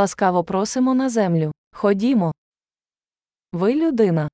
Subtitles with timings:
[0.00, 1.52] Ласкаво просимо на землю.
[1.72, 2.32] Ходімо.
[3.52, 4.28] Ви людина.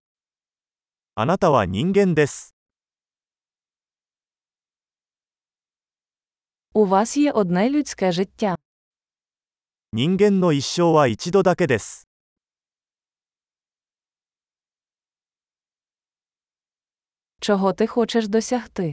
[1.15, 2.55] あなたは人間です。
[6.75, 8.57] У вас є одне людське життя.
[9.93, 12.07] 人間の一生は一度だけです。
[17.41, 18.93] Чого ти хочеш досягти?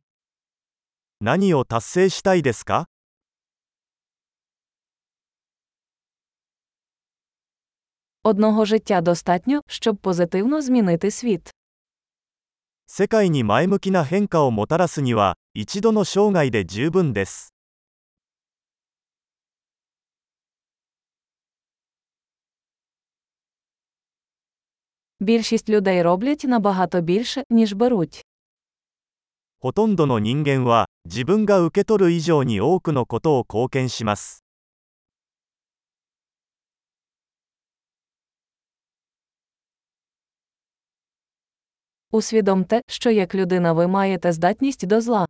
[1.19, 2.85] 何を達成したいですか
[8.28, 11.54] Одного життя достатньо, щоб позитивно змінити світ.
[12.86, 17.54] 世界に前向きな変化をもたらすには、一度の生涯で十分です。
[25.20, 28.24] Більшість людей роблять набагато більше, ніж беруть.
[29.60, 34.44] ほとんどの人間は、自分が受け取る以上に多くのことを貢献します。
[42.12, 45.26] Усвідомте, що як людина ви маєте здатність до зла.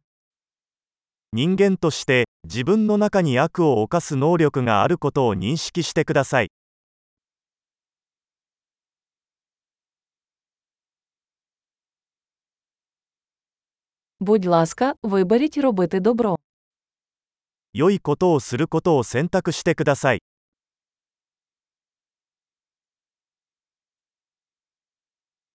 [1.33, 6.51] 人間として、自分の中に悪を犯す能力があることを認識してください。
[14.21, 16.37] Будь ласка, виберіть робити добро.
[17.75, 20.21] 良いことをすることを選択してください。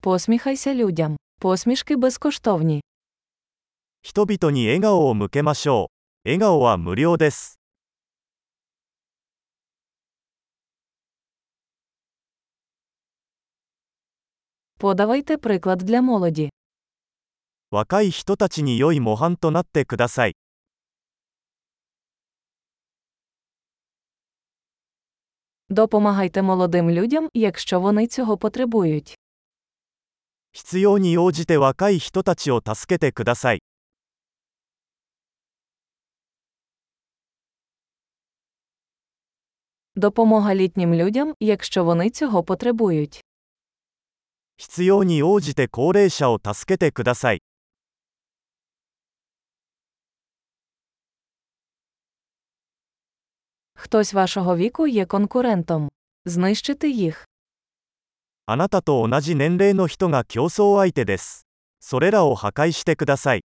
[0.01, 1.17] Посміхайся людям.
[1.39, 2.81] Посмішки безкоштовні.
[4.01, 5.89] 人々に笑顔を向けましょ
[6.25, 6.29] う。
[6.29, 7.57] 笑顔は無料です。
[14.77, 16.49] Подавайте приклад для молоді.
[17.71, 20.35] 若い人たちに良い模範となってください。
[25.69, 29.17] Допомагайте молодим людям, якщо вони цього потребують.
[30.53, 33.61] 必要に応じて若い人たちを助けてください。
[39.95, 43.23] Допомога літнім людям, якщо вони цього потребують.
[44.57, 47.41] 必要に応じて高齢者を助けてください。
[53.73, 55.89] Хтось вашого віку є конкурентом.
[56.25, 57.27] Знищити їх.
[58.47, 61.47] あなたと同じ年齢の人が競争相手です。
[61.79, 63.43] それらを破壊してください。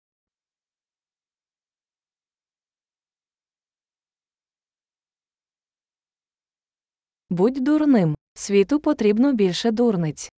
[7.31, 8.15] Будь дурним.
[8.35, 10.29] Світу потрібно більше дурниць.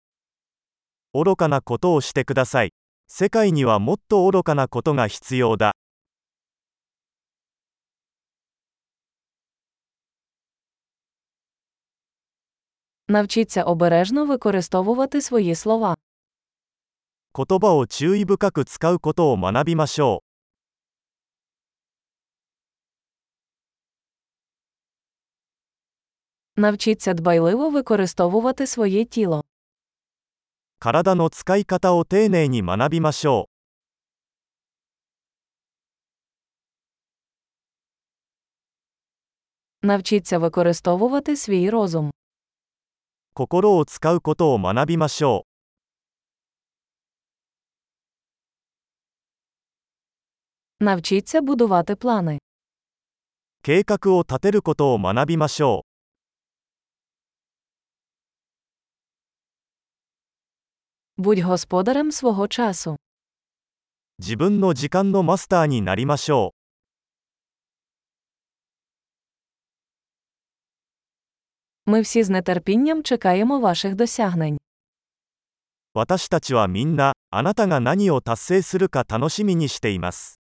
[1.15, 2.73] 愚かなことをしてください。
[3.09, 5.73] 世界にはもっと愚かなことが必要だ。
[13.13, 15.97] Навчіться обережно використовувати свої слова.
[17.35, 20.23] 言葉を注意深く使うことを学びましょ
[26.57, 26.61] う。
[26.61, 29.45] Навчіться дбайливо використовувати своє тіло.
[30.81, 33.49] 体の使い方を丁寧に学びましょ
[39.83, 39.87] う。
[39.87, 42.11] Навчіться використовувати свій розум.
[43.36, 45.50] 心を使うことを学びましょう。
[53.64, 55.84] 計画を立てることを学びましょ
[61.18, 61.22] う。
[64.20, 66.63] 自分の時間のマスターになりましょう。
[71.87, 74.59] Ми всі з нетерпінням чекаємо ваших досягнень.
[75.95, 80.39] 私たちはみんな、あなたが何を達成するか楽しみにしています。